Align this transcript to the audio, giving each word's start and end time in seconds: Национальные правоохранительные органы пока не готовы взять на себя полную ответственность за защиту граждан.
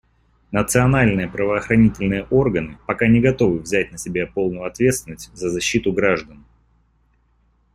Национальные 0.51 1.27
правоохранительные 1.29 2.23
органы 2.31 2.79
пока 2.87 3.05
не 3.05 3.21
готовы 3.21 3.59
взять 3.59 3.91
на 3.91 3.99
себя 3.99 4.25
полную 4.25 4.63
ответственность 4.65 5.29
за 5.35 5.51
защиту 5.51 5.93
граждан. 5.93 6.43